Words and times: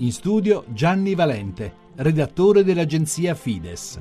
In 0.00 0.12
studio 0.12 0.64
Gianni 0.68 1.14
Valente, 1.14 1.74
redattore 1.96 2.64
dell'agenzia 2.64 3.34
Fides. 3.34 4.00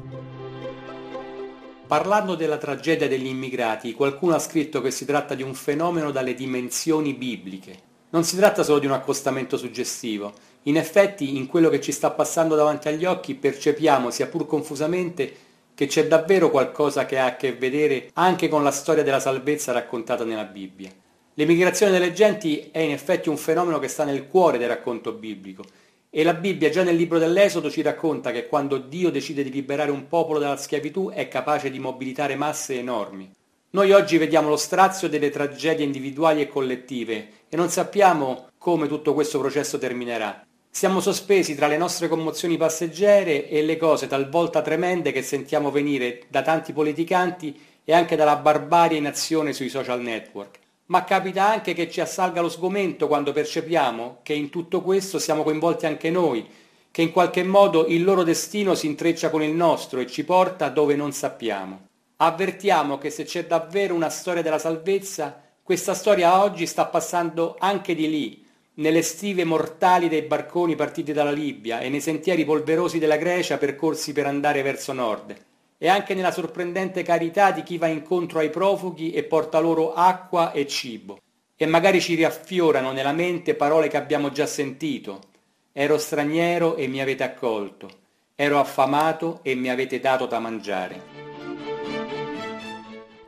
Parlando 1.88 2.36
della 2.36 2.56
tragedia 2.56 3.10
degli 3.10 3.26
immigrati, 3.26 3.92
qualcuno 3.92 4.34
ha 4.34 4.40
scritto 4.40 4.80
che 4.80 4.92
si 4.92 5.04
tratta 5.04 5.36
di 5.36 5.44
un 5.44 5.54
fenomeno 5.54 6.12
dalle 6.12 6.36
dimensioni 6.36 7.16
bibliche. 7.16 7.78
Non 8.12 8.24
si 8.24 8.38
tratta 8.38 8.64
solo 8.64 8.80
di 8.80 8.86
un 8.86 8.94
accostamento 8.94 9.58
suggestivo. 9.58 10.32
In 10.64 10.78
effetti, 10.78 11.36
in 11.36 11.48
quello 11.48 11.68
che 11.68 11.82
ci 11.82 11.92
sta 11.92 12.12
passando 12.12 12.56
davanti 12.56 12.88
agli 12.88 13.04
occhi, 13.04 13.36
percepiamo, 13.36 14.10
sia 14.10 14.28
pur 14.28 14.46
confusamente, 14.48 15.34
che 15.76 15.88
c'è 15.88 16.08
davvero 16.08 16.50
qualcosa 16.50 17.06
che 17.06 17.20
ha 17.20 17.26
a 17.26 17.36
che 17.36 17.52
vedere 17.52 18.10
anche 18.14 18.48
con 18.48 18.64
la 18.64 18.72
storia 18.72 19.04
della 19.04 19.20
salvezza 19.20 19.74
raccontata 19.74 20.24
nella 20.24 20.46
Bibbia. 20.46 20.90
L'emigrazione 21.34 21.92
delle 21.92 22.14
genti 22.14 22.70
è 22.72 22.80
in 22.80 22.92
effetti 22.92 23.28
un 23.28 23.38
fenomeno 23.38 23.80
che 23.80 23.90
sta 23.90 24.06
nel 24.06 24.28
cuore 24.28 24.58
del 24.58 24.70
racconto 24.70 25.12
biblico 25.12 25.64
e 26.12 26.24
la 26.24 26.34
Bibbia 26.34 26.70
già 26.70 26.82
nel 26.82 26.96
libro 26.96 27.20
dell'Esodo 27.20 27.70
ci 27.70 27.84
racconta 27.84 28.32
che 28.32 28.48
quando 28.48 28.78
Dio 28.78 29.12
decide 29.12 29.44
di 29.44 29.52
liberare 29.52 29.92
un 29.92 30.08
popolo 30.08 30.40
dalla 30.40 30.58
schiavitù 30.58 31.12
è 31.12 31.28
capace 31.28 31.70
di 31.70 31.78
mobilitare 31.78 32.36
masse 32.36 32.80
enormi. 32.80 33.32
Noi 33.72 33.92
oggi 33.92 34.18
vediamo 34.18 34.50
lo 34.50 34.58
strazio 34.58 35.08
delle 35.08 35.30
tragedie 35.30 35.86
individuali 35.86 36.42
e 36.42 36.48
collettive 36.48 37.28
e 37.48 37.56
non 37.56 37.70
sappiamo 37.70 38.48
come 38.58 38.88
tutto 38.88 39.14
questo 39.14 39.38
processo 39.38 39.78
terminerà. 39.78 40.44
Siamo 40.72 41.00
sospesi 41.00 41.54
tra 41.54 41.68
le 41.68 41.78
nostre 41.78 42.08
commozioni 42.08 42.58
passeggere 42.58 43.48
e 43.48 43.62
le 43.62 43.78
cose 43.78 44.08
talvolta 44.08 44.64
tremende 44.64 45.12
che 45.12 45.22
sentiamo 45.22 45.70
venire 45.70 46.24
da 46.30 46.42
tanti 46.42 46.74
politicanti 46.74 47.60
e 47.84 47.94
anche 47.94 48.16
dalla 48.16 48.38
barbarie 48.38 48.98
in 48.98 49.06
azione 49.06 49.54
sui 49.54 49.70
social 49.70 50.02
network 50.02 50.58
ma 50.90 51.04
capita 51.04 51.48
anche 51.48 51.74
che 51.74 51.90
ci 51.90 52.02
assalga 52.02 52.42
lo 52.42 52.50
sgomento 52.50 53.08
quando 53.08 53.32
percepiamo 53.32 54.20
che 54.24 54.34
in 54.34 54.50
tutto 54.50 54.82
questo 54.82 55.20
siamo 55.20 55.44
coinvolti 55.44 55.86
anche 55.86 56.10
noi, 56.10 56.48
che 56.90 57.04
in 57.04 57.12
qualche 57.12 57.44
modo 57.44 57.86
il 57.86 58.04
loro 58.04 58.24
destino 58.24 58.74
si 58.74 58.88
intreccia 58.88 59.30
con 59.30 59.44
il 59.44 59.54
nostro 59.54 60.00
e 60.00 60.08
ci 60.08 60.24
porta 60.24 60.70
dove 60.70 60.96
non 60.96 61.12
sappiamo. 61.12 61.88
Avvertiamo 62.18 62.98
che 62.98 63.12
se 63.12 63.24
c'è 63.24 63.46
davvero 63.46 63.94
una 63.94 64.10
storia 64.10 64.42
della 64.42 64.58
salvezza, 64.58 65.40
questa 65.62 65.94
storia 65.94 66.42
oggi 66.42 66.66
sta 66.66 66.86
passando 66.86 67.56
anche 67.60 67.94
di 67.94 68.10
lì, 68.10 68.46
nelle 68.76 69.04
stive 69.04 69.44
mortali 69.44 70.10
dei 70.10 70.24
barconi 70.24 70.76
partiti 70.76 71.14
dalla 71.14 71.32
Libia 71.32 71.82
e 71.82 71.90
nei 71.90 72.02
sentieri 72.02 72.46
polverosi 72.46 72.98
della 72.98 73.18
Grecia 73.18 73.58
percorsi 73.58 74.12
per 74.12 74.26
andare 74.26 74.64
verso 74.64 74.92
nord 74.94 75.48
e 75.82 75.88
anche 75.88 76.14
nella 76.14 76.32
sorprendente 76.32 77.04
carità 77.04 77.52
di 77.52 77.64
chi 77.64 77.78
va 77.78 77.88
incontro 77.88 78.40
ai 78.40 78.50
profughi 78.50 79.12
e 79.12 79.24
porta 79.24 79.60
loro 79.60 79.94
acqua 79.94 80.52
e 80.52 80.68
cibo. 80.68 81.18
E 81.56 81.66
magari 81.66 82.02
ci 82.02 82.16
riaffiorano 82.16 82.92
nella 82.92 83.14
mente 83.14 83.56
parole 83.56 83.88
che 83.88 83.96
abbiamo 83.98 84.30
già 84.30 84.46
sentito. 84.46 85.22
Ero 85.72 85.98
straniero 85.98 86.76
e 86.76 86.88
mi 86.88 87.00
avete 87.02 87.24
accolto. 87.24 87.90
Ero 88.36 88.60
affamato 88.60 89.40
e 89.42 89.56
mi 89.56 89.70
avete 89.70 90.02
dato 90.02 90.26
da 90.26 90.40
mangiare. 90.40 91.28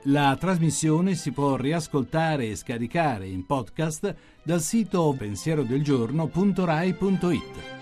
La 0.05 0.35
trasmissione 0.37 1.15
si 1.15 1.31
può 1.31 1.55
riascoltare 1.55 2.47
e 2.47 2.57
scaricare 2.57 3.27
in 3.27 3.45
podcast 3.45 4.13
dal 4.43 4.59
sito 4.59 5.15
pensierodelgiorno.rai.it. 5.17 7.80